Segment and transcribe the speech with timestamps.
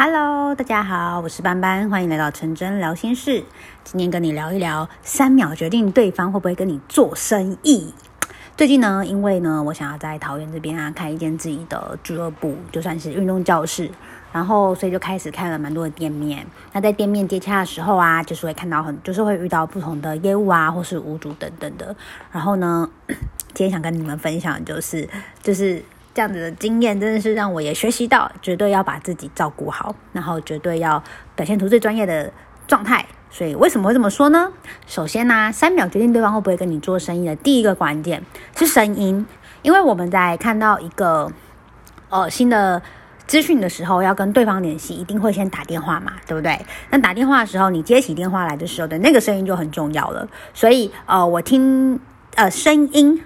[0.00, 3.42] Hello，大家好，我是班班，欢迎来到陈真聊心事。
[3.82, 7.92] 今天跟你聊一聊三秒决定对方会不会跟你做生意。
[8.56, 13.90] 最近呢，因为呢，我想要在桃园这边啊开一间自己的俱乐部，就算是运动教室，
[14.32, 16.46] 然后所以就开始开了蛮多的店面。
[16.72, 21.96] 那在店面接洽的时候啊，就是会看到很，就是会遇到不同的业务啊，或是屋主等等的。
[22.30, 22.88] 然后呢，
[23.52, 25.08] 今天想跟你们分享的就是，
[25.42, 25.82] 就是。
[26.14, 31.02] 这样子的经验真的是让我也学习到，绝对要把自己照顾好，然后绝对要
[31.36, 32.32] 表现出最专业的
[32.66, 33.06] 状态。
[33.30, 34.50] 所以为什么会这么说呢？
[34.86, 38.22] 首先呢、啊，三秒决定对方会不会跟你做生意的第一个关键
[38.56, 39.26] 是声音，
[39.62, 41.30] 因为我们在看到一个
[42.08, 42.80] 呃新的
[43.26, 46.58] 资讯的时候，要跟对方联系，一定会先打电话嘛，对不对？
[46.90, 50.26] 那打电话的时候，你接起电话来的时候的那个声音就很重要了。
[50.54, 52.00] 所以呃，我听
[52.34, 53.22] 呃声音。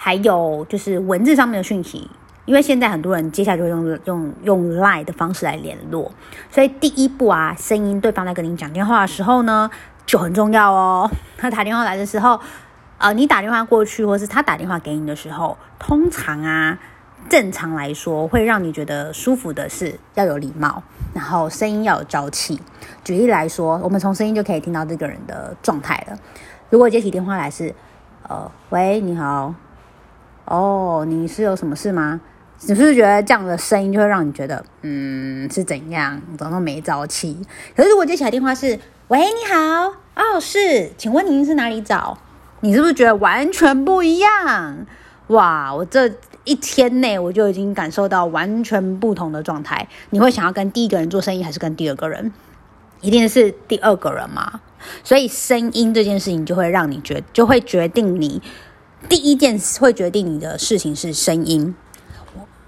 [0.00, 2.08] 还有就是文字上面的讯息，
[2.44, 6.10] 因为现在很多人接下来就会用用用 Line 的方式来联络，
[6.50, 9.68] 所以第一步啊，声音对方在跟你讲电话的时候呢，
[10.06, 11.10] 就很重要哦。
[11.36, 12.40] 他打电话来的时候，
[12.98, 16.78] 呃，你打电话过去，或是他打电话给你的时候，通常啊，
[17.28, 20.80] 正常来说会让你觉得舒服的是要有礼貌，
[21.12, 22.58] 然后声音要有朝气。
[23.02, 26.16] 举例来说，我们从声音就可以听到这个人的状态了。
[26.70, 27.74] 如果接起电话来是，
[28.28, 29.52] 呃，喂，你好。
[30.48, 32.20] 哦，你是有什么事吗？
[32.60, 36.20] 你是不是觉得这样的声音就会让你觉得，嗯，是怎样？
[36.36, 37.38] 怎么那么没朝气？
[37.76, 42.18] 可是如果接起来电话是，喂，你好，哦，是，请问您是哪里找？
[42.60, 44.86] 你是不是觉得完全不一样？
[45.28, 46.10] 哇，我这
[46.44, 49.86] 一天内我就已经感受到完全不同的状态。
[50.10, 52.32] 你会想要跟第一个人做生意，还是跟第二个人？
[53.02, 54.60] 一定是第二个人嘛？
[55.04, 58.42] 所以声音这件事情就会让你决，就会决定你。
[59.06, 61.74] 第一件会决定你的事情是声音，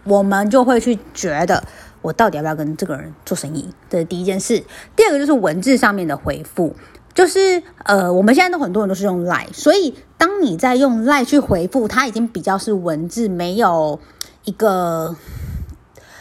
[0.04, 1.64] 我们就会去觉得
[2.02, 4.62] 我到底要不要跟这个人做生意，这是第一件事。
[4.94, 6.76] 第二个就是文字上面的回复，
[7.12, 13.98] 就是呃，我们现在都很多人都是用 lie，所以当你在用 lie 去回复，它已经比较是文字，没有
[14.44, 15.16] 一个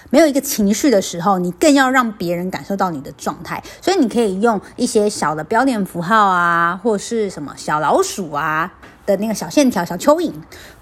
[0.10, 8.74] 没有一个情绪的时候，你更要让别人感受到你的状态，所以你可以用一些小的标点符号啊，或是什么小老鼠啊。
[9.10, 10.32] 的那个小线条、小蚯蚓，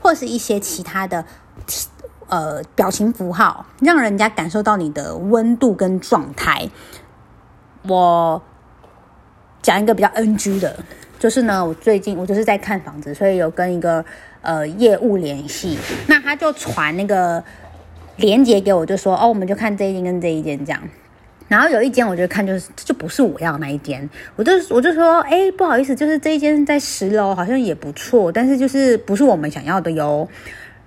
[0.01, 1.23] 或是一些其他的
[2.27, 6.69] 呃表情符号，让人家感受到你的温度跟状态。
[7.87, 8.41] 我
[9.61, 10.75] 讲一个比较 NG 的，
[11.17, 14.03] 就是呢，我最近我就是在看房子，所以有跟一个
[14.41, 15.77] 呃业务联系，
[16.07, 17.41] 那他就传那个
[18.17, 20.81] 链接给我，就说哦，我们就看这一间跟这一间这样。
[21.47, 30.27] 然后有一间，我就看就是就不是我要那一间，我就我就说，哎，不好意思，就是这一间在十楼，好像也不错，但是就是不是我们想要的哟。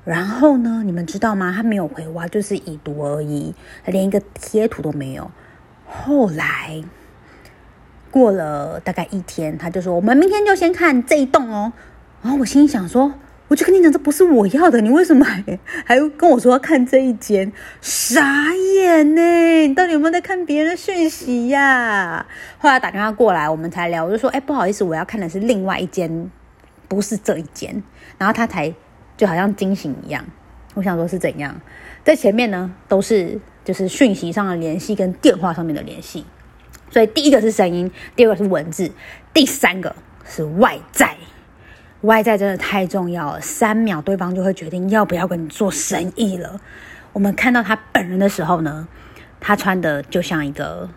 [0.04, 1.53] 然后呢，你们知道吗？
[1.54, 3.54] 他没有回我，就是已读而已，
[3.84, 5.31] 他连一个贴图都没有。
[5.87, 6.82] 后来
[8.10, 11.72] 过了大概一天，他就说，我们明天就先看这一栋哦。
[12.22, 13.15] 然后我心里想说。
[13.50, 15.43] 我就跟你讲，这不是我要的，你为什么还
[15.84, 17.53] 还跟我说要看这一间？
[17.81, 19.66] 傻眼呢！
[19.66, 22.25] 你到底有没有在看别人的讯息呀？
[22.59, 26.31] 后来打电话过来，我们才聊，我就说，哎，不好意思，我要看的是另外一间，
[26.87, 27.83] 不是这一间。
[28.19, 28.72] 然后他才
[29.16, 30.25] 就好像惊醒一样。
[30.75, 31.61] 我想说是怎样？
[32.05, 36.25] 在前面呢，都是就是讯息上的联系跟电话上面的联系。
[36.88, 38.93] 所以第一个是声音，第二个是文字，
[39.34, 41.17] 第三个是外在。
[42.03, 46.61] 外在真的太重要了，三秒对方就会决定要不要跟你做生意了。
[47.12, 48.88] 我们看到他本人的时候呢，
[49.38, 50.88] 他穿的就像一个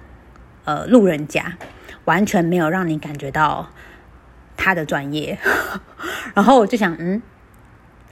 [0.63, 1.57] 呃路人甲，
[2.05, 3.69] 完全没有让你感觉到
[4.55, 5.37] 他的专业。
[6.33, 7.21] 然后我就想，嗯，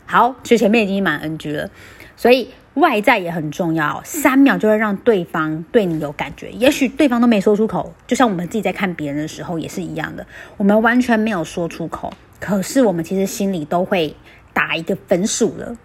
[0.06, 1.70] 好，其实前面已经蛮 NG 了，
[2.18, 4.02] 所以外在也很重要。
[4.04, 10.28] 三秒就会让对方对你有感觉，也许对方都没说出口，就像我们自己在看别人的时候也是一样的，
[10.58, 12.12] 我们完全没有说出口。
[12.42, 14.14] 可是我们其实心里都会
[14.52, 15.78] 打一个分数了，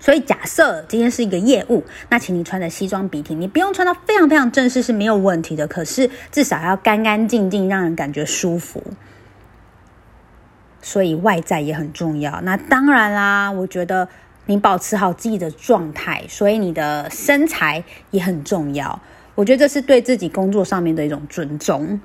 [0.00, 5.68] 所以假设今天是一个业务，那请你穿着西装笔挺，你不用穿到非常非常正式是没有问题的。
[5.68, 8.82] 可是至少要干干净净，让人感觉舒服。
[10.80, 12.40] 所以外在也很重要。
[12.40, 14.08] 那当然啦，我觉得
[14.46, 19.00] 你保持好自己的状态，所以你的身材也很重要。
[19.36, 22.00] 我觉得这是对自己工作上面的一种尊重。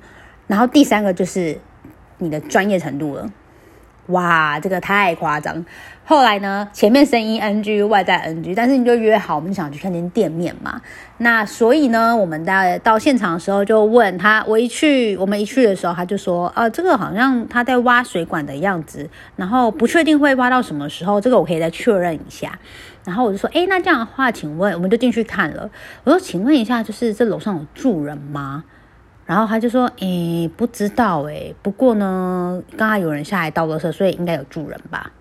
[0.46, 1.58] 然后第三个就是
[2.18, 3.32] 你的专业程度了。
[4.08, 5.64] 哇，这个太夸张。
[6.04, 10.80] 后来呢，前面声音 NG，外在 NG，但是你就约好，我们想去看间店面嘛。
[11.18, 22.58] 那所以呢，我们在到现场的时候就问他，我一去，我们一去的时候，他就说，啊，这个好像他在挖水管的样子，然后不确定会挖到什么时候，这个我可以再确认一下。
[23.04, 25.68] 然后我就说，诶，那这样的话，请问，我们就进去看了。
[26.04, 28.64] 我说，请问一下，就是这楼上有住人吗？
[29.28, 35.12] 然后他就说，诶，不知道诶，不过呢，刚刚有人下来倒垃圾，所以应该有住人吧。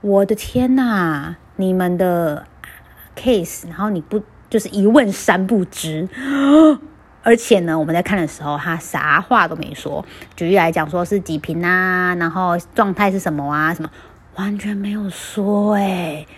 [0.00, 2.46] 我的天呐，你们的
[3.16, 6.08] case，然后你不就是一问三不知，
[7.24, 10.04] 而且呢，我们在看的时候，他啥话都没说。
[10.36, 13.90] 举例来讲，说是几坪啊，然后状态是什么啊，什么
[14.36, 16.28] 完全没有说诶，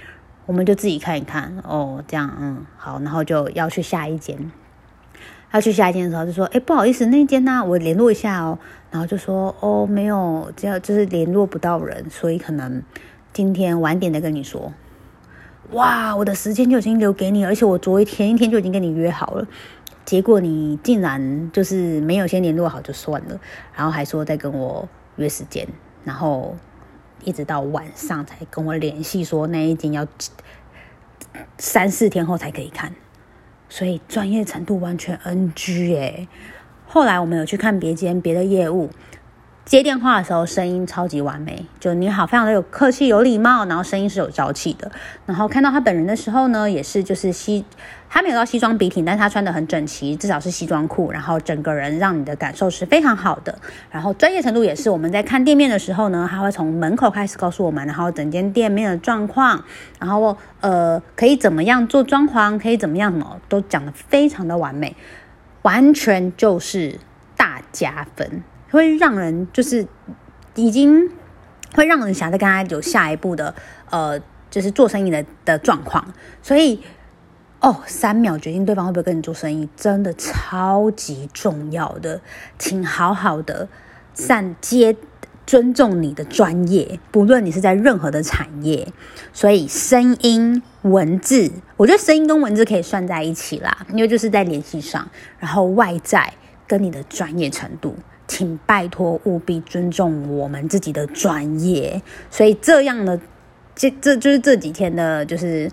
[0.47, 4.51] 我们就自己看一看哦，这样嗯好，然后就要去下一间。
[5.53, 8.59] 要去下一间的时候就说，诶，不好意思，那一间呢、我联络一下哦。
[8.91, 12.83] 然后就说，哦，没有，这样就是联络不到人，所以可能。
[13.35, 14.75] 今天晚点再跟你说，
[15.71, 19.49] 哇，我的时间就已经留给你，而且我昨天一天就已经跟你约好了，
[20.05, 23.41] 结果你竟然就是没有先联络好就算了，
[23.75, 25.67] 然后还说再跟我约时间，
[26.05, 26.55] 然后
[27.25, 30.07] 一直到晚上才跟我联系说那一间要
[31.57, 32.93] 三四天后才可以看，
[33.73, 36.29] 所以专业程度完全 NG 哎。
[36.87, 38.91] 后来我们有去看别间别的业务。
[39.65, 44.91] 接电话的时候，声音超级完美，就你好，非常的有客气、有礼貌，然后声音是有朝气的。
[45.25, 47.65] 然后看到他本人的时候呢，也是就是西，
[48.11, 53.57] 他没有到西装笔挺，但是他穿的很整齐，至少是西装裤，然后整个人让你的感受是非常好的。
[53.89, 59.65] 然后专业程度也是，我们在看店面的时候呢，他会从门口开始告诉我们，然后整间店面的状况，
[60.01, 64.97] 然后呃可以怎么样做装潢，可以怎么样什么都讲得非常的完美，
[65.63, 66.99] 完全就是
[67.37, 68.43] 大加分。
[68.73, 69.87] 会让人就是
[70.57, 71.09] 已经
[71.75, 73.55] 会让人想再跟他有下一步的
[73.91, 74.19] 呃，
[74.51, 76.13] 就是做生意的的状况。
[76.43, 76.81] 所以
[77.61, 82.21] 哦，三秒决定对方会不会跟你做生意，真的超级重要的，
[82.59, 83.69] 请好好的
[84.15, 84.97] 善接
[85.47, 88.89] 尊重你的专业，不论你是在任何的产业。
[89.33, 95.09] 所以声音、文字，我觉得声音跟文字可以算在一起啦，因为就是在联系上，
[95.39, 96.33] 然后外在
[96.67, 97.95] 跟你的专业程度。
[98.33, 102.01] 请拜托务必尊重我们自己的专业，
[102.31, 103.21] 所以这样的
[103.75, 105.71] 这这就是这几天的，就是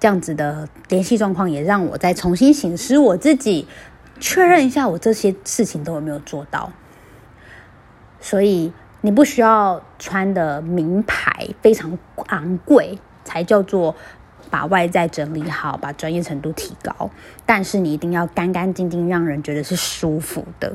[0.00, 3.68] 这样子的联系状况，也让我再重新醒思我自己，
[4.18, 6.72] 确认一下我这些事情都有没有做到。
[8.20, 8.72] 所以
[9.02, 11.96] 你不需要穿的名牌非常
[12.26, 13.94] 昂贵，才叫做
[14.50, 17.08] 把外在整理好，把专业程度提高。
[17.46, 20.74] 但是你一定要干干净净，让人觉得是舒服的。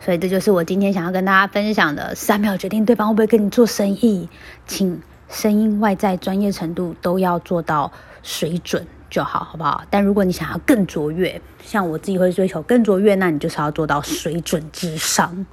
[0.00, 4.28] 所以这就是我今天想要跟大家分享的，三秒决定对方会不会跟你做生意，
[4.66, 7.92] 请声音、外在、专业程度都要做到
[8.22, 9.84] 水准就好，好不好？
[9.90, 15.46] 但如果你想要更卓越，像我自己会追求更卓越，那你就是要做到水准之上。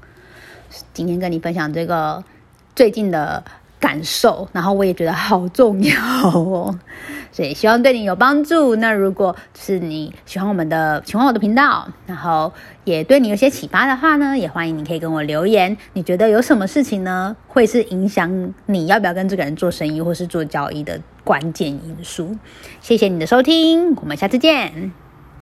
[0.94, 2.24] 今天跟你分享这个
[2.76, 3.44] 最近的
[3.80, 6.80] 感受，然后我也觉得好重要哦，
[7.38, 8.76] 所以希望对你有帮助。
[8.78, 12.52] 那如果是你喜欢我们的，喜欢我的频道，然后
[12.84, 15.78] 也对你有些启发的话呢，也欢迎你可以跟我留言。
[15.94, 22.36] 你觉得有什么事情呢，会是影响你要不要跟这个人做生意或是做交易的关键因素？
[22.82, 25.07] 谢谢你的收听，我们下次见。